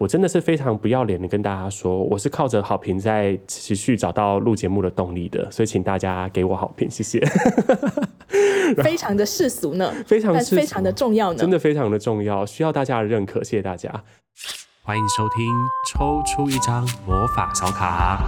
[0.00, 7.20] 我真的是非常不要脸的跟大家说，我是靠着好评在持续找到录节目的动力的，所以请大家给我好评，谢谢。
[8.82, 13.92] 非常的世俗呢，非常非常的重要呢，真的非常的重要，需要大家的认可，谢谢大家。
[14.82, 15.54] 欢迎收听
[15.92, 18.24] 抽出一张魔法小卡。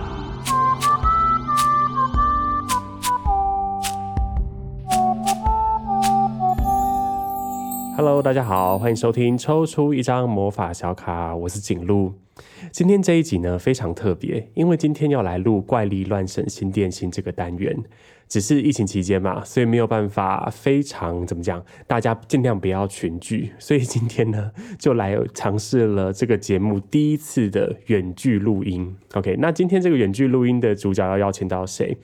[7.95, 12.15] Hello，大家好，欢迎收听抽出一张魔法小卡，我是景禄。
[12.71, 17.77] 今天这一集呢，非常特别，因为今天要来录怪力乱神新电心这个单元。
[18.29, 23.53] 只是疫情期间嘛，所以没有办法非常怎么讲，大家尽量不要群聚。
[23.59, 28.97] 所以今天呢，就来尝试了这个节目第一次的远距录音。
[29.13, 31.95] OK，那今天这个远距录音的主角要邀请到谁？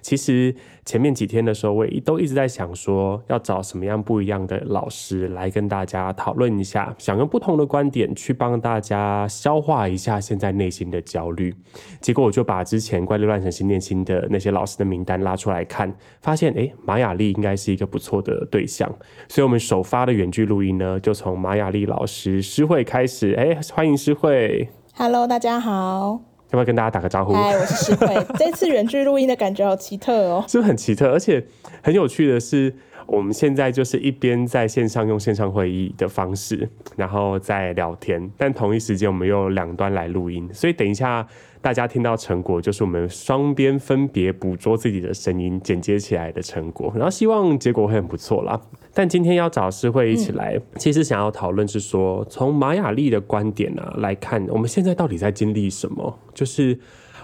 [0.00, 11.54] 其实前面几天的时候，我也都一直在想说，要找什么样不一样的老师来跟大家讨论一下，想用不同的观点去帮大家消化一下现在内心的焦虑。
[12.00, 18.88] 结果我就把之前怪力乱神心念心的那些老师的名单拉出来看，发现诶，马雅历应该是一个不错的对象。
[19.28, 23.32] 所以我们首发的远距录音呢，就从马雅历老师诗慧开始。
[23.32, 24.68] 诶，欢迎诗慧。
[24.94, 26.27] Hello，大家好。
[26.50, 27.34] 要不要跟大家打个招呼？
[27.34, 28.14] 嗨，我是石慧。
[28.38, 31.10] 这次远距录音的感觉好奇特哦，是不是很奇特？
[31.10, 31.44] 而且
[31.82, 32.74] 很有趣的是，
[33.06, 41.26] 我们现在就是一边在线上用线上会议的方式，然后在聊天，但同一时间我们又两端来录音，所以等一下。
[41.60, 46.92] 大家听到成果，就是我们双边分别捕捉自己的声音，剪接起来的成果。
[46.94, 48.60] 然后希望结果会很不错啦。
[48.94, 56.18] 但今天要找诗慧一起来，嗯、其实想要讨论是说，从马雅历的观点啊来看，我们现在到底在经历什么？
[56.32, 56.78] 就是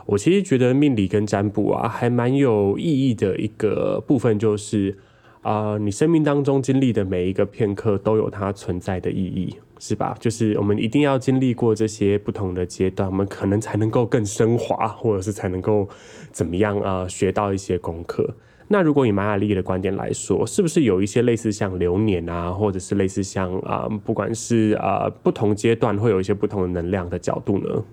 [0.07, 4.97] 我其实觉得命理跟占卜啊，还蛮有意义的一个部分，就是
[5.45, 9.55] 啊、你生命当中经历的每一个片刻，都有它存在的意义。
[9.81, 10.17] 是吧？
[10.19, 15.87] 就是我们一定要经历过这些不同的阶段，我们可能才能够更升华，或者是才能够
[16.33, 18.35] 怎么样啊，学到一些功课。
[18.69, 27.85] 那如果以玛雅历的观点来说，是不是有一些类似像流年啊，或者是类似像啊，不管是啊不同阶段会有一些不同的能量的角度呢？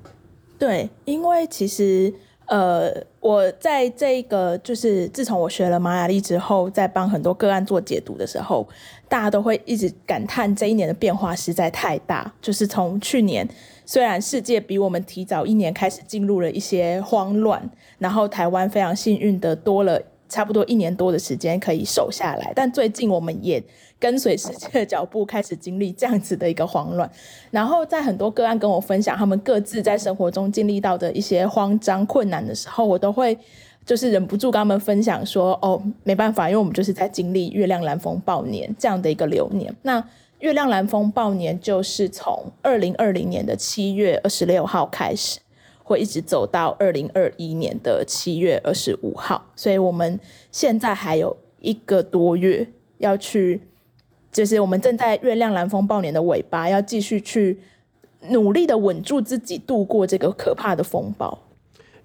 [0.57, 2.13] 对，因为其实。
[2.51, 2.91] 呃，
[3.22, 8.67] 我在这个就是自从我学了玛雅历之后，在帮很多个案做解读的时候，
[9.07, 12.29] 大家都会一直感叹这一年的变化实在太大。
[12.41, 13.47] 就是从去年，
[13.85, 17.69] 虽然世界比我们提早一年开始进入了一些慌乱，
[18.00, 20.01] 然后台湾非常幸运的多了
[20.31, 23.62] 差不多一年多的时间可以守下来，但最近我们也。
[24.02, 27.08] 跟随世界的脚步，开始经历这样子的一个慌乱，
[27.52, 33.38] 然后在很多个案跟我分享他们各自在生活中经历到的一些慌张、困难的时候，我都会
[33.86, 39.72] 就是忍不住跟他们分享说：“哦，没办法，因为我们就是在经历月亮蓝风暴年这样的一个流年。
[39.84, 40.03] 那
[40.40, 45.40] 月亮蓝风暴年就是从二零二零年的七月二十六号开始，
[45.91, 50.19] 会一直走到二零二一年的七月二十五号，所以我们
[50.52, 53.62] 现在还有一个多月要去。”
[54.31, 57.59] 就是我们正在月亮蓝风暴年的尾巴，要继续去
[58.29, 61.38] 努力的稳住自己，度过这个可怕的风暴。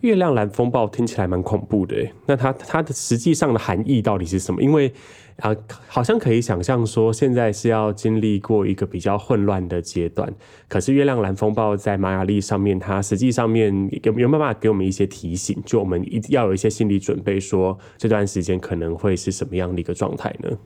[0.00, 1.94] 月亮蓝风暴听起来蛮恐怖的，
[2.26, 4.60] 那它它的实际上的含义到底是什么？
[4.60, 4.92] 因为
[5.38, 5.54] 啊，
[5.86, 10.32] 好像可以想象说，现在是要经历过一个比较混乱的阶段。
[10.68, 15.62] 可是月亮蓝风暴在玛雅历上面，它实际上面有没有办法给我们一些提醒？
[15.66, 20.56] 就我们一要有一些心理准备，说这段时间可能会是什么样的一个状态呢？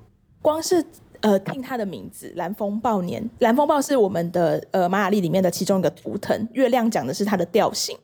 [0.40, 0.84] 光是。
[1.22, 3.22] 呃，听它的名字，蓝风暴年。
[3.40, 6.48] 蓝风暴是我们的呃玛雅历里面的其中一个图腾。
[6.54, 7.94] 月亮讲的是它的调性。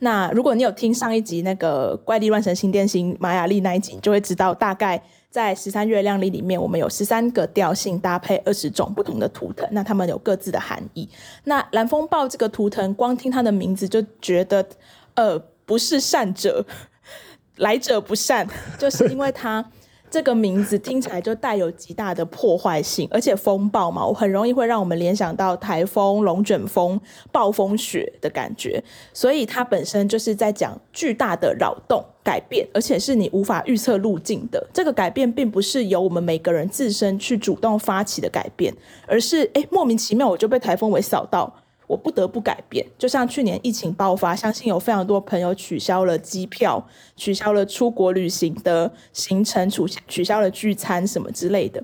[0.00, 11.08] 那如果你有听上一集那个怪力乱神新电心玛雅历那一集，你就会知道大概在十三月亮历里面，我们有十三个调性搭配二十种不同的图腾，那它们有各自的含义。
[11.44, 14.66] 那蓝风暴这个图腾，光听它的名字就觉得，
[15.14, 16.64] 呃，不是善者，
[17.56, 18.46] 来者不善，
[18.78, 19.70] 就是因为它。
[20.08, 26.98] 这个名字听起来就带有极大的破坏性，而且风暴嘛，我很容易会让我们联想到台风、龙卷风、
[27.32, 28.82] 暴风雪的感觉，
[29.12, 34.66] 所以它本身就是在讲巨大的扰动、改变，而且是你无法预测路径的。
[34.72, 38.74] 这个改变并不是由我们每个人自身去主动发起的改变，
[39.06, 41.62] 而是诶莫名其妙我就被台风尾扫到。
[41.86, 46.84] 我不得不改变，就像去年疫情爆发，相信有非常多朋友取消了机票，
[47.14, 51.80] 取消了出国旅行的行程，取取消了聚餐什么之类的。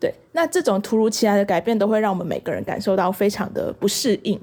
[0.00, 4.40] 对，那这种突如其来的改变，都会让我们每个人感受到非常的不适应。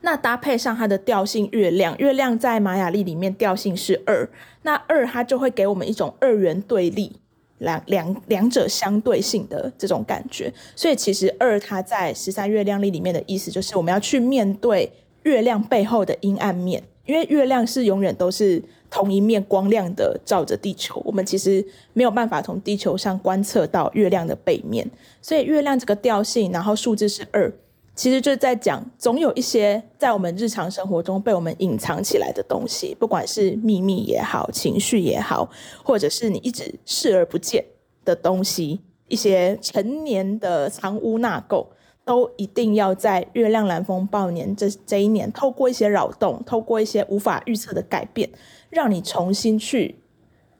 [0.00, 4.28] 那搭配上它的调性，月亮，月亮在玛雅历里面调性是二，
[4.62, 7.16] 那二它就会给我们一种二元对立
[7.58, 10.52] 两两两者相对性的这种感觉。
[10.76, 14.92] 所以其实二它在十三月亮历里面的意思就是我们要去面对
[15.24, 21.62] 月亮背后的阴暗面，因为月亮是永远都是同一面光亮的照着地球，我们其实
[21.92, 24.88] 没有办法从地球上观测到月亮的背面，
[25.20, 27.52] 所以月亮这个调性，然后数字是二。
[27.98, 35.50] 其实就是在讲，总有一些在我们日常生活中被我们隐藏起来的东西，不管是秘密也好，情绪也好，
[35.82, 37.64] 或者是你一直视而不见
[38.04, 38.78] 的东西，
[39.08, 41.66] 一些陈年的藏污纳垢，
[42.04, 48.30] 都一定要在月亮蓝风暴年这这一年，透过一些扰动，透过一些无法预测的改变，
[48.70, 49.96] 让你重新去，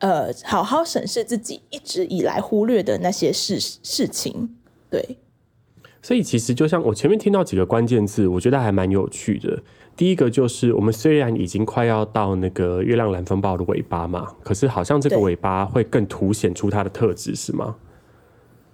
[0.00, 4.56] 呃，好好审视自己一直以来忽略的那些事事情，
[4.90, 5.18] 对。
[6.08, 9.62] 所以其实就像我前面听到几个关键字，我觉得还蛮有趣的。
[9.94, 17.76] 第一个就是我们虽然已经快要到那个月亮蓝风暴的尾巴嘛，可是好像这个尾巴会更凸显出它的特质，是吗？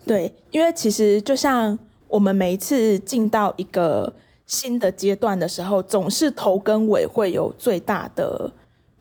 [0.07, 1.77] 对，因为其实就像
[2.07, 4.15] 我们每一次进到一个
[4.47, 8.49] 新的阶段的时候，总是头跟尾会有最大的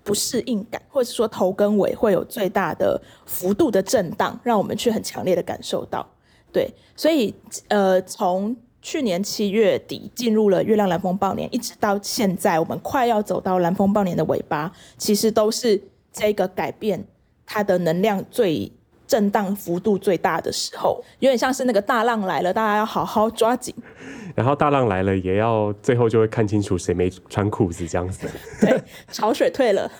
[0.03, 6.09] 不适应感，或者说头跟尾会有最大的幅度的震荡，让我们去很强烈的感受到。
[6.53, 7.33] 对，所以
[7.67, 17.03] 呃，从去年七月底进入了月亮蓝风暴年，一直到现在，我们快要走到蓝风暴年的尾巴，其实都是这个改变
[17.45, 18.71] 它的能量最
[19.07, 23.73] 震荡幅度最大的时候，有点像是那个大浪来了，大家要好好抓紧。
[24.35, 28.27] 然后大浪来了，也要最后就会看清楚谁没穿裤子这样子。
[28.59, 29.91] 对，潮水退了。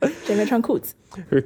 [0.24, 0.94] 谁没穿裤子？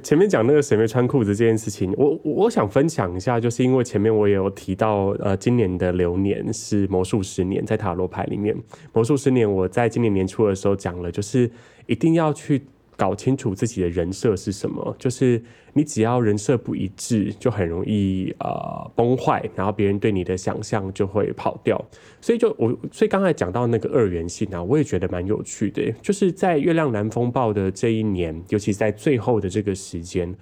[0.03, 8.55] 前面讲那个谁没穿裤子这件事情，我我想分享一下，就是因为前面我也有提到，呃，今年的流年是魔术十年，在塔罗牌里面，
[8.93, 11.49] 魔术十年我在今年年初的时候讲了，就是
[11.87, 12.63] 一定要去。
[12.95, 15.41] 搞清楚自己的人设是什么，就是
[15.73, 21.83] 你只要人设不一致，就很容易呃崩坏，然后别人对你的想象就会跑掉。
[22.21, 30.33] 所以就我，所以刚才讲到那个二元性啊，我也觉得蛮有趣的，就是在月亮蓝风暴的这一年，尤其在最后的这个时间，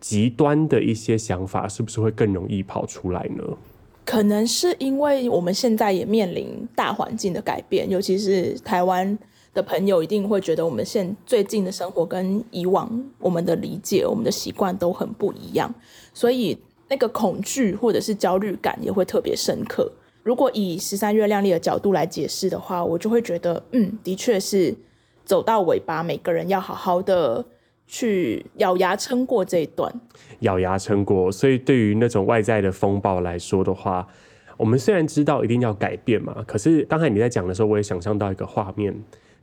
[0.00, 3.42] 极端的一些想法是不是会更容易跑出来呢？
[4.04, 9.18] 可能是因为我们现在也面临大环境的改变，尤其是台湾。
[9.56, 15.74] 的朋友一定会觉得我们现最近的生活跟以往我们的理解、我们的习惯都很不一样，
[16.12, 16.56] 所以
[16.88, 19.90] 那个恐惧或者是焦虑感也会特别深刻。
[20.22, 24.74] 如果以十三月亮丽的角度来解释的话，我就会觉得，嗯，的确是
[25.24, 27.42] 走到尾巴，每个人要好好的
[27.86, 29.90] 去咬牙撑过这一段，
[30.40, 31.32] 咬牙撑过。
[31.32, 34.06] 所以对于那种外在的风暴来说的话，
[34.58, 38.94] 我们虽然知道一定要改变嘛，可是刚才你在讲的时候，我也想象到一个画面。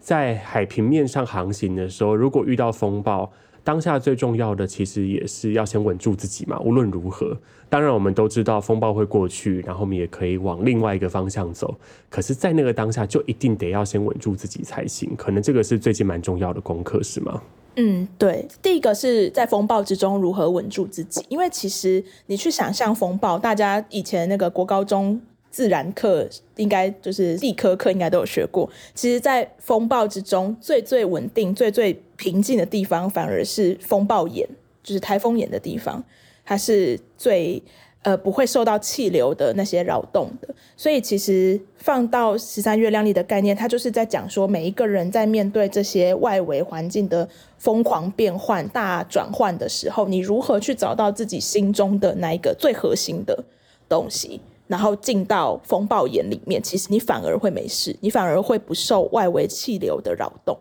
[0.04, 3.32] 在海平面上航行的时候，如果遇到风暴，
[3.64, 6.60] 当下最重要的其实也是要先稳住自己嘛。
[6.60, 7.38] 无论如何，
[7.70, 11.74] 当然我们都知道风暴会过去，然后我们也可以往另外一个方向走。
[12.10, 15.16] 可是，在那个当下，就一定得要先稳住自己才行。
[15.16, 17.42] 可能这个是最近蛮重要的功课，是吗？
[17.78, 18.46] 嗯，对。
[18.62, 25.22] 第一个是在风暴之中如何稳住自己，因为其实你去想象风暴，大家以前那个国高中。
[25.54, 28.68] 自然课应该就是地科课，应该都有学过。
[28.96, 34.50] 其实，在风暴之中，最最稳定、最最平静的地方，反而是风暴眼，
[34.82, 36.04] 就是台风眼的地方，
[36.44, 37.62] 它是最
[38.02, 40.56] 呃不会受到气流的那些扰动的。
[40.76, 53.44] 所以，其实放到十三月亮历的概念，它就是在讲说，每一个人在面对这些外围环境的疯狂变换、大转换的时候，你如何去找到自己心中的那一个最核心的
[53.88, 54.42] 东西。
[54.74, 60.58] 然后进到风暴眼里面，其实你反而会没事，你反而会不受外围气流的扰动。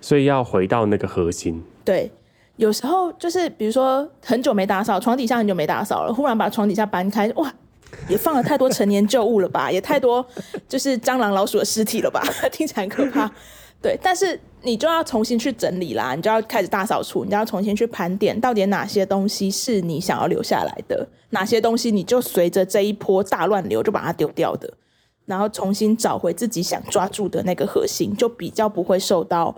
[0.00, 1.60] 所以要回到那个核心。
[1.84, 2.08] 对，
[2.54, 7.52] 有时候就是比如说很久没打扫，床底下很久没打扫了，忽然把床底下搬开，哇，
[8.08, 10.24] 也放了太多陈年旧物了吧，也太多
[10.68, 13.28] 就是蟑螂老鼠的尸体了吧， 听起来很可怕。
[13.82, 24.72] 对，但是你就要重新去整理啦，你就要开始大扫除，你就要重新去盘点，到底哪些东西是你想要留下来的，哪些东西你就随着这一波大乱流就把它丢掉的，
[25.24, 29.54] 然后重新找回自己想抓住的那个核心，就比较不会受到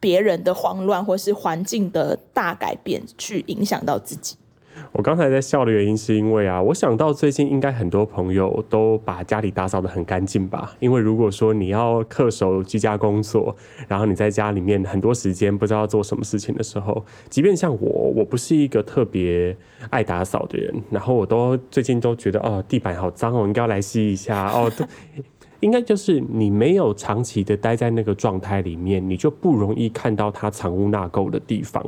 [0.00, 4.36] 别人的慌乱或是环境的大改变去影响到自己。
[4.92, 10.74] 我刚才在笑的原因是因为啊，我想到最近应该很多朋友都把家里打扫得很干净吧。
[10.80, 13.54] 因为如果说你要恪守居家工作，
[13.86, 19.56] 然后你在家里面很多时间不知道做什么事情的时候，即便像我，我不是一个特别
[19.90, 24.70] 爱打扫的人，然后我都最近都觉得哦，地板好脏哦，应该要来吸一下哦。
[25.60, 31.84] 应该就是你没有长期的待在那个状态里面，你就不容易看到它藏污纳垢的地方。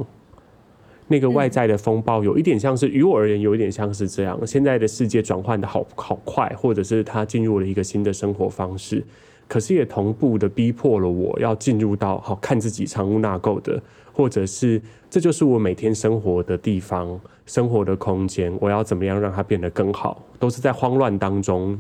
[1.13, 4.39] 那个外在的风暴有一点像是，于我而言有一点像是这样。
[4.47, 9.05] 现在的世界转换的好好快，或者是他进入了一个新的生活方式，
[9.49, 21.77] 可是也同步的逼迫了我要进入到好看自己藏污纳垢的，或者是这就是我每天生活的地方、生活的空间，我要怎么样让它变得更好，都是在慌乱当中，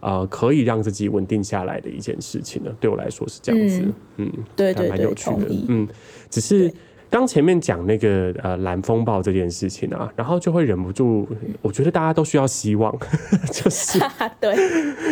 [0.00, 2.70] 呃，可以让自己稳定下来的一件事情呢。
[2.80, 3.80] 对我来说是这样子，
[4.16, 5.86] 嗯，嗯对，对对，蛮有趣的，嗯，
[6.28, 6.68] 只是。
[7.12, 11.26] 刚前面讲那个呃蓝风暴这件事情啊，然后就会忍不住，
[11.60, 12.90] 我觉得大家都需要希望，
[13.52, 14.00] 就是
[14.40, 14.56] 对，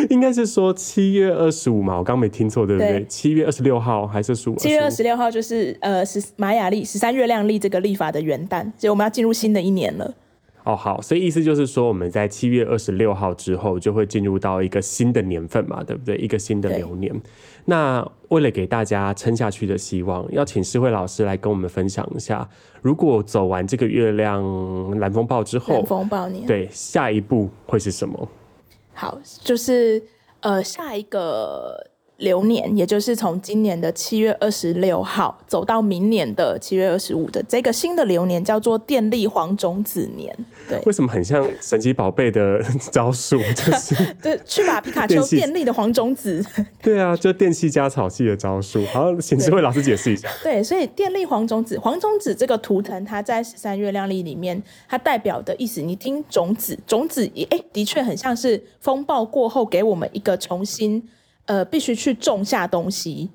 [0.09, 3.05] 应该是说七月二十五嘛，我刚没听错对不对？
[3.05, 4.57] 七月二十六号还是十五？
[4.57, 10.15] 七月二十六号就是呃十玛雅历十三月亮历这个历法的元旦，所以我们要进入新的一年了。
[10.65, 16.17] 哦，好，所以意思就是说，我们在七月二十六号之后就会进入到一个新的年份嘛，对不对？
[16.19, 17.19] 一个新的流年。
[17.65, 22.49] 那为了给大家撑下去的希望，要请诗慧老师来跟我们分享一下，
[22.81, 28.29] 如果走完这个月亮蓝风暴之后，蓝风暴年，对，下一步会是什么？
[28.95, 30.03] 好，就是
[30.41, 31.90] 呃，下一个。
[32.21, 40.35] 流年，也就是从今年的七月二十六号走到明年的七月二十五的这个新的流年，叫做电力黄种子年。
[40.69, 42.63] 对，为什么很像神奇宝贝的
[42.93, 43.39] 招数？
[43.55, 46.45] 就是 对，去把皮卡丘电力的黄种子。
[46.83, 48.85] 对啊，就电器加草系的招数。
[48.87, 50.29] 好，请智慧老师解释一下。
[50.45, 61.09] 对，所以电力黄种子，黄种子这个图腾，它在十三月亮历里面，它代表的意思，你听种子，种子也哎，的确很像是风暴过后给我们一个重新。
[61.51, 63.29] 呃，必须去种下东西，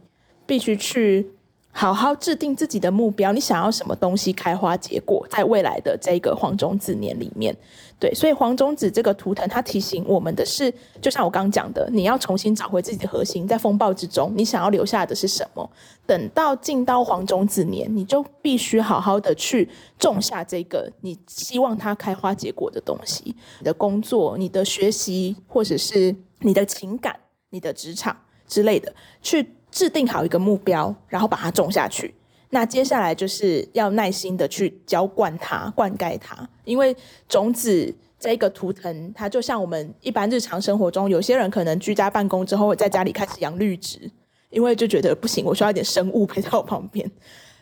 [0.46, 1.30] 必须去
[1.74, 3.34] 好好制定自己的目标。
[3.34, 7.54] 你想要什么东西开花结果，在未来的这个黄种子年里面，
[8.00, 15.70] 对，所以黄种子这个图腾，它提醒我们的是，就像我刚刚讲的，你要重新找回自己的核心，在风暴之中，你想要留下的是什么？
[16.06, 19.68] 等到进到黄种子年，你就必须好好的去
[20.00, 23.36] 种下这个你希望它开花结果的东西。
[23.60, 27.14] 你的工作、你的学习，或者是你的情感。
[27.56, 28.14] 你的职场
[28.46, 32.14] 之类的，去制定好一个目标，然后把它种下去。
[32.50, 36.94] 那接下来就是要耐心的去浇灌它、灌溉它，因为
[37.30, 44.12] 种子这个图腾，它就像我们一般日常生活中，有些人可能居家办公之后，在家里开始养绿植，
[44.50, 47.10] 因为就觉得不行，我需要一点生物陪在我旁边。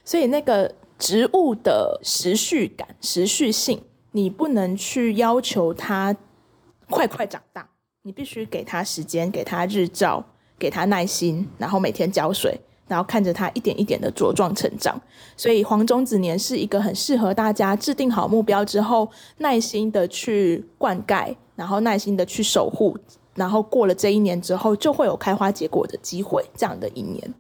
[0.04, 3.82] 所以那个植物的时序感、时序性，
[4.12, 6.16] 你不能去要求它
[6.90, 7.70] 快快长大。
[8.06, 10.22] 你必须给他时间，给他日照，
[10.60, 15.02] 给他耐心，然后每天浇水，然后看着他一点一点的茁壮成长。
[15.38, 22.98] 所以黄种子年是一个很适合大家制定好目标之后，耐心的去灌溉，然后耐心的去守护，
[23.36, 26.44] 然后过了这一年之后，就会有开花结果的机会。
[26.58, 27.34] 这样的一年。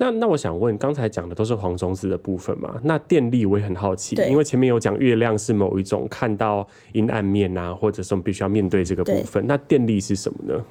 [0.00, 2.80] 那那我想问，刚才讲的都是黄种子的部分嘛？
[2.84, 9.44] 那电力我也很好奇，因为前面有讲月亮是某一种看到阴暗面啊，或者是我们必须要面对这个部分。
[9.48, 10.64] 那电力是什么呢？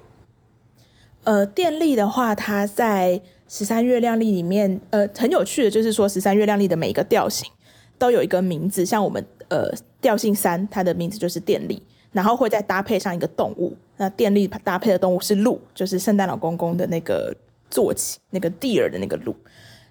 [1.25, 7.51] 呃，电力的话，它在十三月亮历里面，呃，很有趣的就是说，十三月亮历的每一个调性
[7.98, 9.69] 都有一个名字，像我们呃
[10.00, 13.75] 调性三，它的名字就是电力，然后会再搭配上一个动物。
[13.98, 17.36] 那电力搭配的动物是鹿，就是圣诞老公公的那个。
[17.70, 19.36] 做起那个地儿的那个鹿，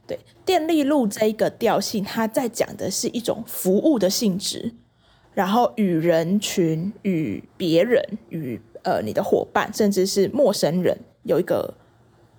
[0.06, 4.74] 对，电力鹿这一个调性，它在讲的是一种服务的性质，
[5.34, 11.74] 然后与人群、与别人、与呃你的伙伴，甚至是陌生人有一个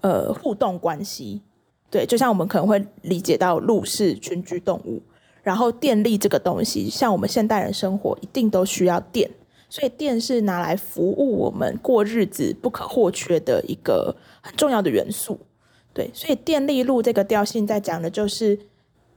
[0.02, 1.42] 呃互动关系。
[1.90, 5.02] 对，就像我们可能会理解到鹿是群居动物，
[5.42, 9.30] 然后电力这个东西，像我们现代人生活一定都需要电，
[9.70, 14.16] 所以电是拿来服务我们过日子不可或缺的一个。
[14.42, 15.38] 很重要的元素，
[15.94, 18.58] 对，所以电力路这个调性在讲的就是，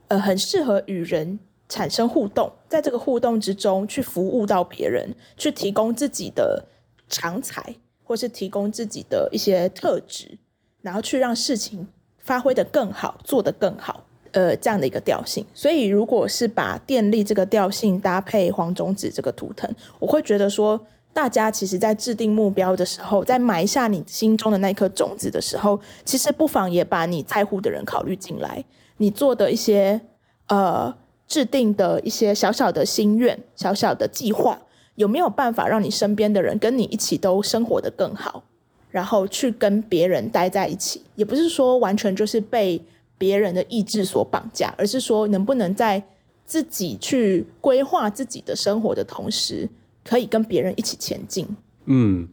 [0.09, 1.39] 呃，很适合与人
[1.69, 6.65] 产生互动，在这个互动之中去服务到别人，去提供自己的
[7.07, 10.37] 长才，或是提供自己的一些特质，
[10.81, 15.45] 然后去让事情发挥的更好，做得更好，呃，这样的一个调性。
[15.53, 19.69] 所以，如果是把电力这个调性搭配黄种子这个图腾，
[19.99, 20.79] 我会觉得说。
[21.13, 28.63] 大家其实，在制定目标的时候，在埋下你心中的那颗种子的时候，其实不妨也把你在乎的人考虑进来。
[28.95, 29.99] 你做的一些
[30.47, 30.95] 呃
[31.27, 34.57] 制定的一些小小的心愿、小小的计划，
[34.95, 38.45] 有没有办法让你身边的人跟你一起都生活得更好？
[38.89, 42.81] 然后去跟别人待在一起，也不是说完全就是被
[43.21, 46.03] 别人的意志所绑架，而是说能不能在
[46.47, 49.69] 自己去规划自己的生活的同时。
[50.03, 51.47] 可以跟别人一起前进。
[51.85, 52.27] 嗯，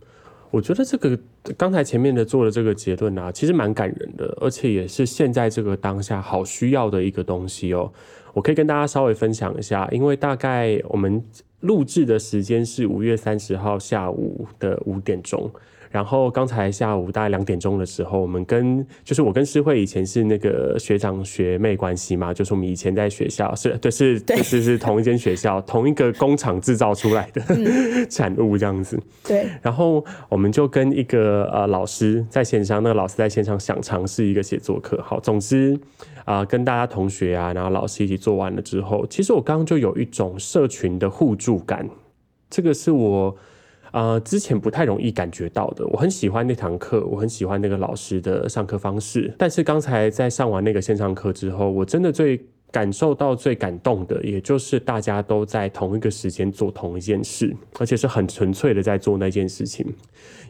[0.51, 1.19] 我觉得这个
[1.55, 7.93] 刚才前面的做的这个结论啊，其实蛮感人的，而且也是现在这个当下好需要的一个东西哦。
[8.33, 11.23] 我可以跟大家稍微分享一下，因为大概我们
[11.61, 15.51] 录制的时间是五月三十号下午的五点钟。
[15.91, 29.01] 然后刚才下午大概两点钟的时候，我们跟就是我跟诗慧以前是那个学长学妹关系嘛，就是我们以前在学校是对是对是是同一间学校同一个工厂制造出来的、嗯、 产物这样子。
[29.25, 29.49] 对。
[29.63, 35.01] 然后我们就跟一个呃老师在线上，那个老师在线上想尝试一个写作课。
[35.03, 35.79] 好，总之
[36.25, 41.89] 啊、呃，跟大家同学啊，然后老师一起做完了之后，其实我刚刚就有一种社群的互助感，
[42.51, 43.37] 这个是我。
[43.93, 52.41] 呃，之前不太容易感觉到的，我很喜欢那堂课，我很喜欢那个老师的上课方式，但是刚才在上完那个线上课之后，我真的最。
[52.71, 59.87] 感受到最感动的，也就是大家都在同一个时间做同一件事，而且是很纯粹的在做那件事情。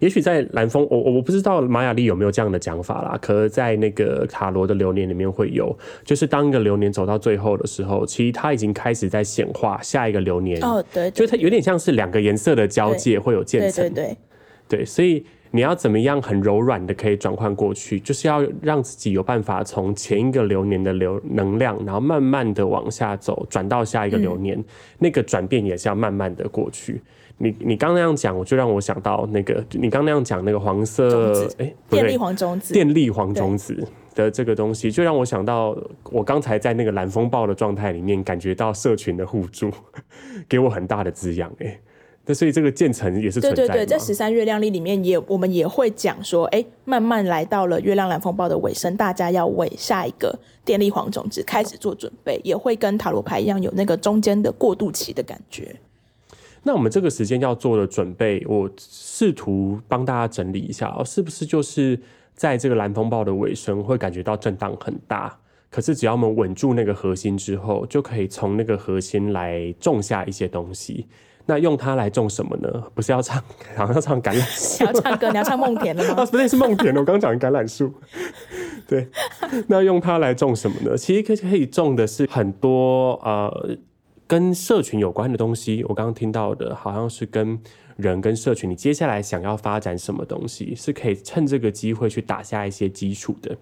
[0.00, 3.18] 也许在蓝风，我我不知道玛雅丽有没有这样的讲法啦。
[3.20, 10.60] 可是在那个塔罗的流年里面会有，就是当一个流年走到最后的时候，其实它已经开始在显化下一个流年。
[10.62, 14.16] 哦，对，就它有点像是两个颜色的交界会有渐层，对对
[14.68, 15.25] 对，对，所以。
[15.50, 24.64] 你要怎么样很柔软的可以转换过去，就是要让自己有办法从前一个流年的流能量，然后慢慢的往下走，转到下一个流年，嗯、
[24.98, 27.00] 那个转变也是要慢慢的过去。
[27.38, 35.76] 你你刚那样讲，我就让我想到那个，你刚那样讲那个黄色，哎，电力黄种子，电力黄种子的这个东西，就让我想到
[36.10, 39.70] 我刚才在那个蓝风暴的状态里面，感觉到社群的互助，
[40.48, 41.78] 给我很大的滋养，哎。
[42.28, 43.68] 那所以这个渐层也是存在的。
[43.68, 55.75] 对对对，在十三月亮历里面也，我们也会讲说，哎，慢慢来到了月亮蓝风暴的尾声，大家要为下一个电力黄种子开始做准备，也会跟塔罗牌一样有那个中间的过渡期的感觉。
[56.62, 61.99] 那我们这个时间要做的准备，我试图帮大家整理一下哦，是不是就是
[62.35, 65.35] 在这个蓝风暴的尾声会感觉到震荡很大？
[65.70, 71.06] 可是只要我们稳住那个核心之后，就可以从那个核心来种下一些东西。
[71.50, 72.70] 那用它来种什么呢？
[72.94, 73.42] 不是要唱，
[73.74, 74.84] 好像要唱橄榄树。
[74.84, 76.14] 要唱歌，你要唱梦田了吗？
[76.22, 76.94] 啊，不对，是梦田。
[76.94, 77.90] 我刚刚讲橄榄树。
[78.86, 79.08] 对，
[79.66, 80.94] 那用它来种什么呢？
[80.94, 83.76] 其实可可以种的是很多呃
[84.26, 85.82] 跟社群有关的东西。
[85.88, 87.58] 我刚刚听到的好像是跟
[87.96, 93.56] 人跟社群，你接下来想要发展什么东西，是可以趁这个机会去打下一些基础的。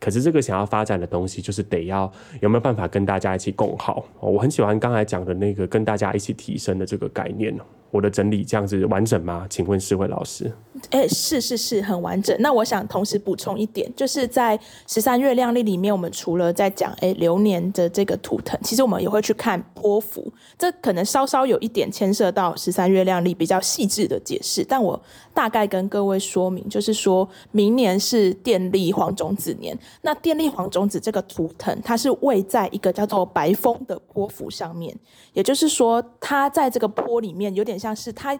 [0.00, 2.10] 可是这个想要发展的东西，就是得要
[2.40, 4.04] 有没有办法跟大家一起共好。
[4.18, 7.54] 我很喜欢刚才讲的那个跟大家一起提升的这个概念。
[7.92, 9.44] 我的整理这样子完整吗？
[9.50, 10.48] 请问诗慧老师？
[10.90, 12.36] 哎、是是是很完整。
[12.38, 20.32] 那我想同时补充一点，就是在十三月亮历里面，我们除了在讲哎、流年的这个图腾，其实我们也会去看波符。
[20.56, 25.02] 这可能稍稍有一点牵涉到十三月亮历比较细致的解释，但我
[25.40, 29.74] 大概跟各位说明，就是说明年是电力黄种子年。
[30.02, 34.94] 那电力黄种子这个图腾，它是位在一个叫做白风的波幅上面，
[35.32, 37.78] 也就是说，它在这个波里面有点。
[37.80, 38.38] 像是它，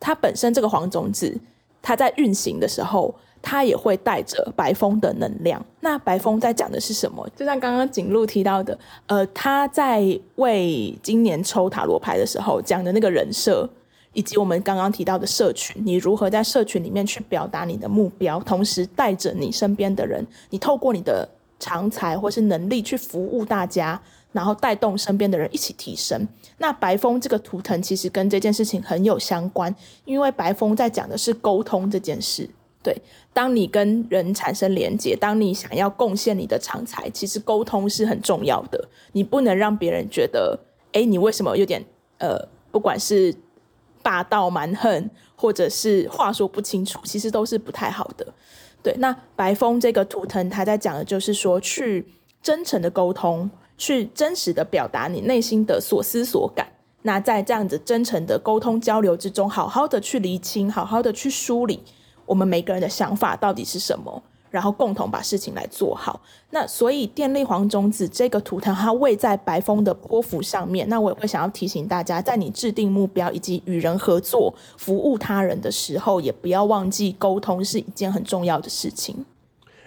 [0.00, 1.38] 它本身这个黄种子，
[1.80, 5.64] 它在运行的时候，它也会带着白风的能量。
[5.78, 7.24] 那白风在讲的是什么？
[7.36, 10.02] 就像刚刚景路提到的，呃，他在
[10.34, 13.70] 为今年抽塔罗牌的时候讲的那个人设，
[14.12, 24.00] 以及我们刚刚提到的社群，你如何在社群里面去表达你的目标，同时带着你身边的人，你透过你的长才或是能力去服务大家。
[24.32, 26.24] 然后带动身边的人一起提升。
[26.58, 32.48] 那白风这个图腾其实跟这件事情很有相关，因为白风在讲的是沟通这件事。
[32.80, 32.96] 对，
[33.32, 38.88] 当你跟人产生连接，当你想要贡献你的长才，其实沟通是很重要的。
[39.10, 40.56] 你不能让别人觉得，
[40.92, 41.84] 哎，你为什么有点
[42.18, 42.38] 呃，
[42.70, 43.34] 不管是
[44.02, 48.26] 霸道蛮横，或者是话说不清楚，其实都是不太好的。
[48.82, 52.06] 对，那白风这个图腾，它在讲的就是说，去
[52.42, 53.50] 真诚的沟通。
[53.80, 61.82] 去真实的表达你内心的所思所感，那在这样子真诚的沟通交流之中，好好的去厘清，好好的去梳理
[62.26, 66.20] 我们每个人的想法到底是什么，然后共同把事情来做好。
[66.50, 70.88] 那所以电力黄种子这个图腾，它位在白风的波幅上面。
[70.88, 79.24] 那我也会想要提醒大家，在你制定目标以及与人合作、服务他人的时候，也不要忘记沟通是一件很重要的事情。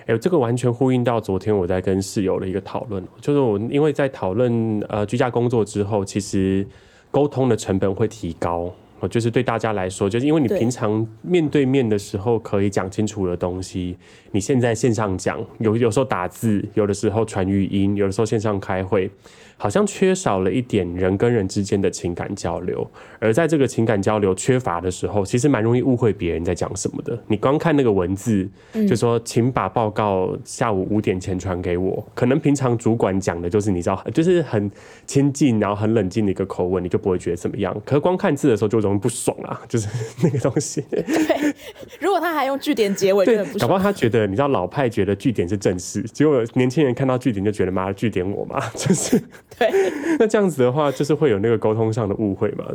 [0.05, 6.67] 哎，这个完全呼应到昨天我在跟室友的一个讨论，就是我因为在讨论呃居家工作之后，其实
[7.09, 8.69] 沟通的成本会提高，
[9.03, 13.97] 我就是对大家来说，就是因为你平常面对面的时候可以讲清楚的东西，
[14.31, 19.11] 你现在线上讲，有有时候打字，有的时候传语音，有的时候线上开会。
[19.57, 22.85] 好像缺少了一点人跟人之间的情感交流，
[23.19, 27.17] 而在这个情感交流缺乏的时候，其实蛮容易误会别人在讲什么的。
[27.27, 28.49] 你光看那个文字，
[28.87, 34.69] 就说请把报告下午五点前传给我，可能平常主管讲的就是你知道，就是很
[35.05, 37.73] 亲近，然后很冷静的一个口吻，你就不会觉得怎么样。
[37.85, 39.87] 可是光看字的时候就容易不爽啊， 就是
[40.21, 40.81] 那个东西。
[40.91, 41.53] 对，
[41.99, 49.21] 如果他还用句点结尾，对，搞不好他觉得你知道老派觉得句点是正式，结果年轻人看到句点就觉得妈的句点我嘛， 就是。
[49.57, 49.69] 对，
[50.17, 52.65] 那这样子的话，就是会有那个沟通上的误会嘛。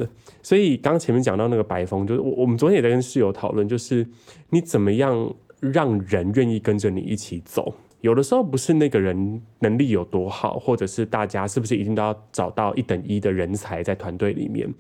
[0.43, 4.07] 所以刚前面讲到那个白风，就是我我们昨天也在跟室友讨论，就是
[4.51, 7.75] 你怎么样让人愿意跟着你一起走。
[8.01, 14.73] 有的时候不是那个人能力有多好，或者是大家是不是一定都要找到一等一的人才在团队里面。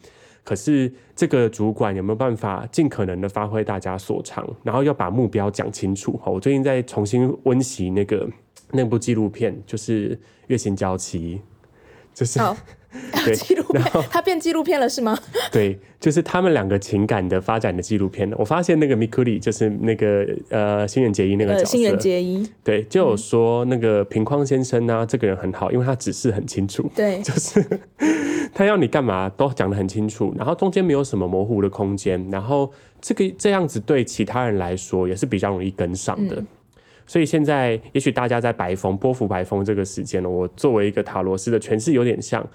[0.44, 6.18] 可是这个主管有没有办法尽可能的发挥大家所长，然后要把目标讲清楚。
[6.24, 8.26] 我最近在重新温习那个
[8.70, 10.14] 那部纪录片，就是
[10.46, 11.36] 《月薪娇妻》。
[12.18, 12.56] 就是好，
[13.32, 15.16] 纪录片，他变纪录片了是吗？
[15.52, 18.28] 对，就是他们两个情感的发展的纪录片。
[18.36, 27.64] 我发现那个 Mikuri 就是那个呃新垣结衣那个角色，新垣结衣对，就有说那个平匡先生呢、啊，这个人很好，因为他指示很清楚，对， 就是
[28.52, 36.34] 他要你干嘛都讲得很清楚，然后中间没有什么模糊的空间，然后这个这样子对其他人来说也是比较容易跟上的。
[36.34, 36.46] 嗯
[37.08, 42.46] 所以现在，也许大家在白风波幅白风这个时间呢，我作为一个塔罗师的诠释有点像，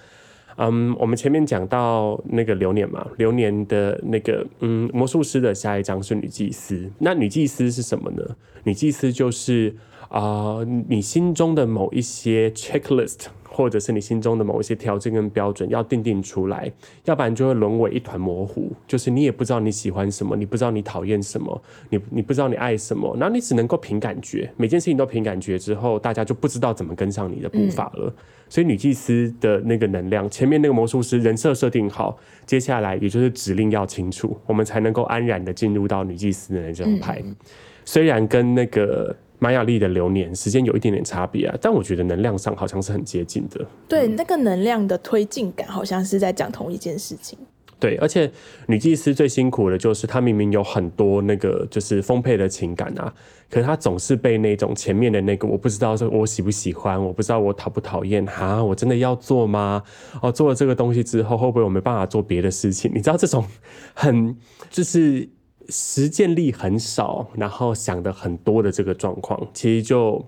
[0.56, 8.24] 嗯，我们前面讲到那个流年嘛，流年的那个嗯魔术师的下一张是女祭司，那女祭司是什么呢？
[8.62, 9.74] 女祭司就是
[10.08, 13.26] 啊、你心中的某一些 checklist。
[13.54, 16.70] 或者是你心中的某一些条件跟标准要定定出来，
[17.04, 28.06] 要不然就会沦为一团模糊，就是你也不知道你喜欢什么，你不知道你讨厌什么，你你不知道你爱什么，然后你只能够凭感觉，每件事情都凭感觉之后，大家就不知道怎么跟上你的步伐了。
[28.08, 28.12] 嗯、
[28.48, 37.36] 所以女祭司的那个能量，前面那个魔术师人设设定好，接下来也就是指令要清楚，我们才能够安然的进入到女祭司的那张牌，嗯、
[37.84, 39.14] 虽然跟那个。
[39.44, 43.62] 玛雅历的流年时间有一点点差别啊，但我觉得能量上好像是很接近的。
[43.86, 47.38] 对，嗯、那个能量的推进感好像是在讲同一件事情。
[47.78, 48.30] 对，而且
[48.68, 53.12] 女祭司最辛苦的就是她明明有很多那个就是丰沛的情感啊，
[53.50, 59.82] 可是她总是被那种前面的那个我不知道是我喜不喜欢，我不知道我讨不讨厌哈，我真的要做吗？
[60.22, 62.90] 哦，做了这个东西之后会不会我没办法做别的事情？
[62.94, 63.44] 你知道这种
[63.92, 64.34] 很
[64.70, 65.28] 就是。
[65.68, 70.24] 实践力很少，然后想的很多的这个状况，其实就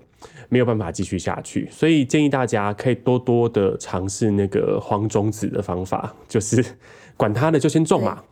[0.49, 1.67] 没有办法继续下去。
[1.71, 6.63] 所以建议大家可以多多的尝试那个黄种子的方法，就是
[7.15, 8.23] 管他的就先种嘛。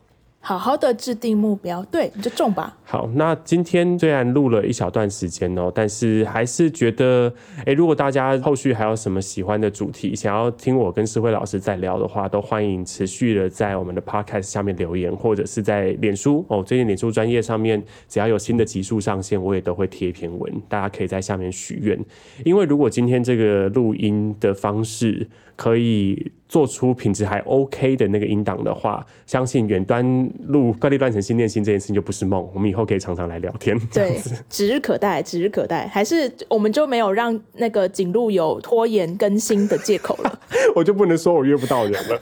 [0.46, 2.72] 好好的制定目标，对，你就中吧。
[2.84, 21.98] 好，那今天虽然录了一小段时间哦，但是还是觉得，哎，如果大家后续还有什么喜欢的主题，想要听我跟诗慧老师再聊的话，都欢迎持续的在我们的 podcast 下面留言，或者是在脸书哦，最近脸书专业上面，只要有新的集数上线，我也都会贴一篇文，大家可以在下面许愿。
[22.44, 32.48] 因为如果今天这个录音的方式，可以做出品质还 OK 的那个音档的话，相信远端录怪力乱神心电心这件事情就不是梦。
[32.54, 33.78] 我们以后可以常常来聊天。
[33.92, 35.86] 对，指日可待，指日可待。
[35.88, 40.40] 还是我们就没有让那个景路有拖延更新的借口了？
[40.74, 42.20] 我就不能说我约不到人了。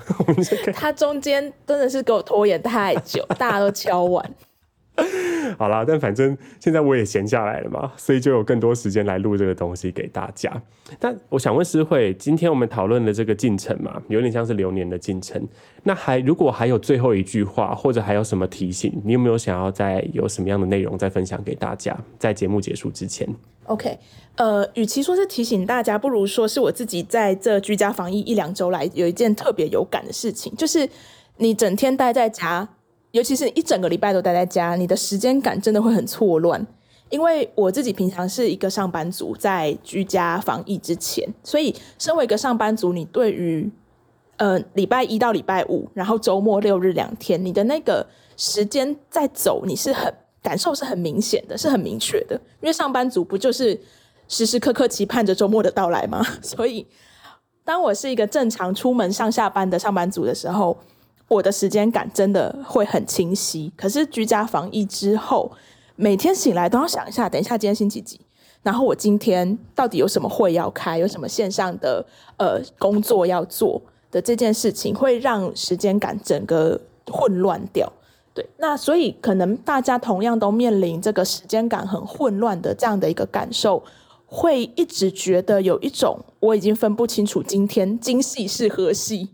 [0.73, 4.31] 他中间真的是给我拖延太久，大家都敲碗。
[5.59, 10.51] 好啦，但反正现在我也闲下来了嘛，所以就有更多时间来录这个东西给大家。
[10.99, 15.47] 但我想问诗慧，今天我们讨论的这个进程嘛，有点像是流年的进程。
[15.83, 21.97] 那还如果还有最后一句话，或者还有什么提醒，你有没有想要再有什么样的内容再分享给大家？
[22.19, 23.29] 在节目结束之前
[23.65, 23.99] ，OK，
[24.37, 30.89] 呃，与其说是提醒大家，不如说是我自己在这居家防疫一两周来有一件特别有感的事情，就是
[31.39, 32.69] 你整天待在家。
[33.15, 36.67] 尤其是一整个礼拜都待在家，你的时间感真的会很错乱。
[37.11, 43.71] 因为我自己平常是一个上班族，在居家防疫之前，所以身为一个上班族，你对于
[44.39, 48.05] 呃礼拜一到礼拜五，然后周末六日两天，你的那个
[48.37, 52.35] 时间在走，你是很感受是很明显的，是很明确的。
[52.61, 53.81] 因为上班族不就是
[54.27, 56.21] 时时刻刻期盼着周末的到来吗？
[56.43, 56.85] 所以
[57.65, 60.77] 当我是一个正常出门上下班的上班族的时候。
[61.35, 65.51] 我的时间感真的会很清晰，可是居家防疫之后，
[65.97, 68.21] 每天醒来都要想一下，等一下今天星期几，
[68.63, 77.93] 然后我今天到底有什么会要开，有什么线上的呃工作要做的这件事情，会让时间感整个混乱掉。
[78.33, 83.83] 对，那所以可能大家同样都面临这个时间感很混乱的这样的一个感受，
[84.27, 89.31] 会一直觉得有一种我已经分不清楚今天今夕是何夕，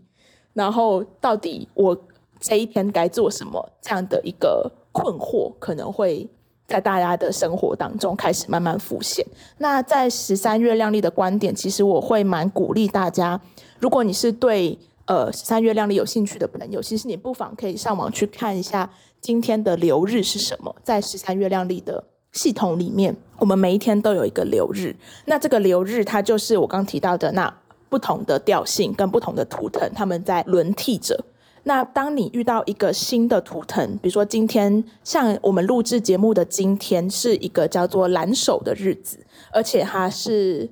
[0.53, 1.97] 然后到底我
[2.39, 6.29] 这一天该做什么这样的一个困惑，可能会
[6.67, 9.25] 在大家的生活当中开始慢慢浮现。
[9.57, 13.39] 那在十三月亮丽的观点，其实我会蛮鼓励大家，
[13.79, 14.77] 如果你是对。
[15.05, 20.73] 呃，十三月亮丽有兴趣的朋友，其实你不妨可以上网去看一下今天的流日是什么。
[20.83, 24.95] 在十三月亮丽的系统里面，我们每一天都有一个流日。
[25.25, 27.53] 那这个流日，它就是我刚提到的那
[27.91, 31.25] 不同的调性跟不同的图腾，他们在轮替着。
[31.63, 39.19] 那当你遇到一个新的图腾，比如说今天像我们录制节目的今天是一个叫做蓝手的日子，
[39.51, 40.69] 而且它是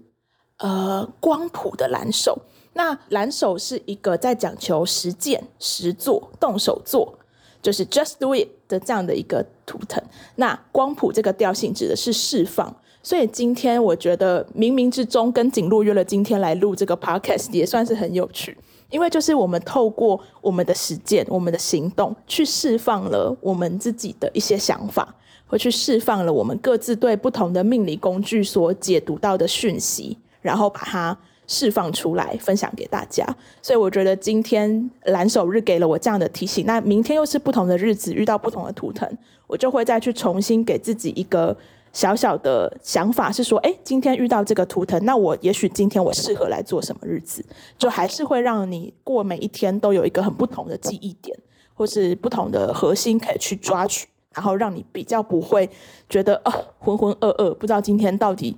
[0.59, 2.39] 呃光谱的蓝手。
[2.73, 7.19] 那蓝手是一个在讲求实践、实做、动手做，
[7.61, 10.01] 就是 just do it 的这样的一个图腾。
[10.35, 12.73] 那光谱这个调性指的是释放，
[13.09, 18.55] 所以今天我觉得冥冥之中跟景路约了今天来录这个 podcast 也算是很有趣，
[18.91, 25.15] 因为就是我们透过我们的实践、我们的行动去释放了我们自己的一些想法，
[25.47, 31.17] 或去释放了我们各自对不同的命理工具所解读到的讯息，然后把它。
[31.51, 33.25] 释放出来，分享给大家。
[33.59, 36.63] 所以我觉得今天蓝手日给了我这样的提醒。
[36.67, 39.09] 那明天又是不同的日子，遇到不同的图腾，
[39.47, 41.57] 我就会再去重新给自己一个
[41.91, 47.45] 小小的想法，是说，哎，今天遇到这个图腾，那我也许今天我适合来做什么日子，
[47.77, 51.37] 就还是会让你过每一天都有一个很不同的记忆点，
[51.73, 55.69] 或是不同的核心可以去抓取，然后让你比较不会
[56.07, 58.57] 觉得啊浑浑噩噩，不知道今天到底。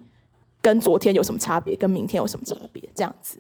[0.64, 1.76] 跟昨天有什么差别？
[1.76, 2.88] 跟明天有什么差别？
[2.94, 3.40] 这样子，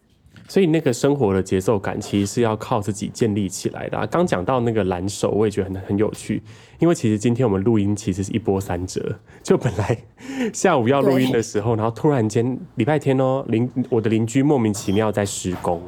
[0.52, 4.06] 所以那个生活的节奏感其实是要靠自己建立起来的啊。
[4.06, 6.44] 刚讲到那个蓝手，我也觉得很很有趣，
[6.78, 9.98] 因为其实今天我们录音其实是一波三折， 就本来
[10.52, 15.82] 下午要录音的时候，然后突然间 礼拜天哦，邻我的邻居莫名其妙在施工，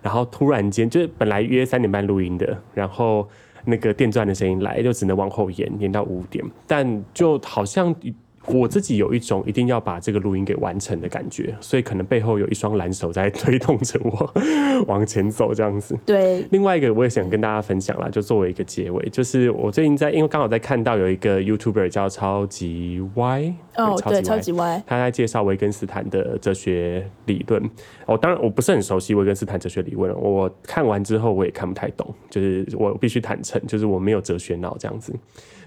[0.00, 3.28] 然后突然间就是本来约三点半录音的，然后
[3.66, 7.94] 那个电钻的声音来，就只能往后延延到五点，但就好像。
[8.48, 14.32] 我自己有一种一定要把这个录音给完成的感觉，所以可能背后有一双蓝手在推动着我
[14.86, 15.98] 往前走这样子。
[16.06, 27.62] 对，另外一个我也想跟大家分享啦，就作为一个结尾，就是我最近在，因为刚好在看到有一个 YouTuber 叫超级 Y，哦，对，超级 Y，他在介绍维根斯坦的哲学理论。
[28.06, 35.12] 哦，当然我不是很熟悉维根斯坦哲学理论，我看完之后我也看不太懂，就是我必须坦诚，就是我没有哲学脑这样子。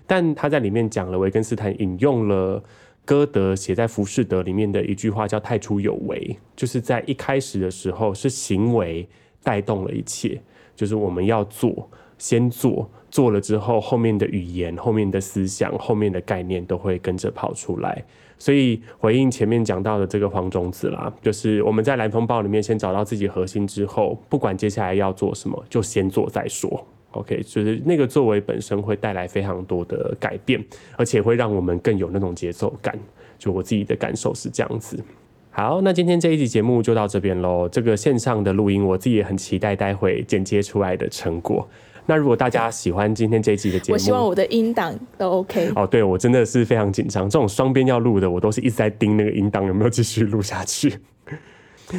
[0.09, 2.63] 但他在里面讲了维根斯坦引用了
[3.05, 9.07] 歌德写在《浮士德》里面的一句话，叫“太初有为”，就是在一开始的时候是行为
[9.43, 10.41] 带动了一切，
[10.75, 18.03] 就是我们要做，先做，做了之后，后面的语言、后面的思想、后面的概念都会跟着跑出来。
[18.39, 26.87] 所以回应前面讲到的这个黄种子啦，就是我们在蓝风暴里面先找到自己核心之后，不管接下来要做什么，就先做再说。
[27.11, 30.63] OK，就是那个作为本身会带来非常多的改变，
[30.95, 32.97] 而且会让我们更有那种节奏感。
[33.37, 35.01] 就我自己的感受是这样子。
[35.49, 37.67] 好，那今天这一集节目就到这边喽。
[37.69, 41.67] 这个线上的录音，我自己也很期待待会剪接出来的成果。
[42.05, 45.71] 那如果大家喜欢今天这一集的节目，我希望我的音档都 OK。
[45.75, 50.93] 哦，对，我真的是非常紧张，这种双边要录的，我都是一直在盯那个音档有没有继续录下去。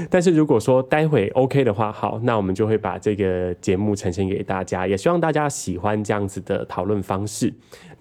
[0.08, 7.52] 但是如果说待会 OK 的话，好，那我们就会把这个节目呈现给大家，也希望大家喜欢这样子的讨论方式。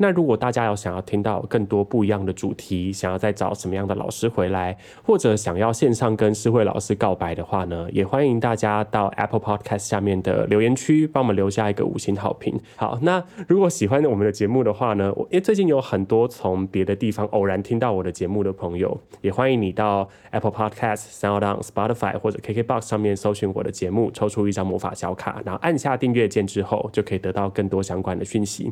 [0.02, 12.58] 那如果大家有想要听到更多不一样的主题，想要再找什么样的老师回来，或者想要线上跟诗慧老师告白的话呢，也欢迎大家到 Apple Podcast 下面的留言区帮我们留下一个五星好评。
[12.78, 28.72] 好，那如果喜欢我们的节目的话呢，因为最近有很多从别的地方偶然听到我的节目的朋友，也欢迎你到 Apple Podcast、SoundOn、Spotify 或者 KKBox 上面搜寻我的节目，抽出一张魔法小卡，然后按下订阅键之后，就可以得到更多相关的讯息。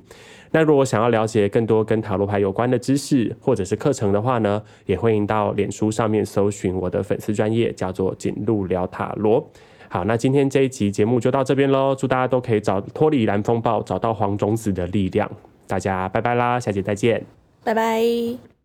[0.51, 9.49] 那如果想要了解更多跟塔罗牌有关的知识或者是课程的话呢，也欢迎到脸书上面搜寻我的粉丝专业，叫做锦路聊塔罗。
[9.89, 15.29] 好，那今天这一集节目就到这边喽，祝大家都可以找脱离蓝风暴，找到黄种子的力量。
[15.65, 17.23] 大家拜拜啦，下集再见，
[17.63, 18.56] 拜拜。